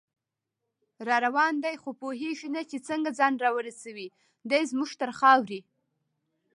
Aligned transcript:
راروان 1.07 1.53
دی 1.63 1.75
خو 1.81 1.89
پوهیږي 2.01 2.49
نه 2.55 2.61
چې 2.69 2.77
څنګه، 2.87 3.09
ځان 3.19 3.33
راورسوي 3.43 4.07
دی 4.49 4.61
زمونږ 4.71 4.91
تر 5.01 5.11
خاورې 5.19 5.59